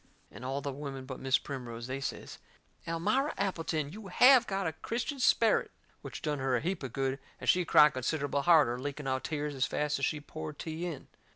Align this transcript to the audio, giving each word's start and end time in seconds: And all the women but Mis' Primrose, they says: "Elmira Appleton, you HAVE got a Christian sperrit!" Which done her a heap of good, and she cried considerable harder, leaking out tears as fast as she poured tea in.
And 0.31 0.43
all 0.43 0.61
the 0.61 0.73
women 0.73 1.05
but 1.05 1.19
Mis' 1.19 1.37
Primrose, 1.37 1.85
they 1.85 1.99
says: 2.01 2.39
"Elmira 2.87 3.35
Appleton, 3.37 3.91
you 3.93 4.07
HAVE 4.07 4.47
got 4.47 4.65
a 4.65 4.73
Christian 4.73 5.19
sperrit!" 5.19 5.69
Which 6.01 6.23
done 6.23 6.39
her 6.39 6.55
a 6.55 6.59
heap 6.61 6.81
of 6.81 6.91
good, 6.91 7.19
and 7.39 7.47
she 7.47 7.65
cried 7.65 7.93
considerable 7.93 8.41
harder, 8.41 8.79
leaking 8.79 9.05
out 9.07 9.25
tears 9.25 9.53
as 9.53 9.67
fast 9.67 9.99
as 9.99 10.05
she 10.05 10.19
poured 10.19 10.57
tea 10.57 10.87
in. 10.87 11.07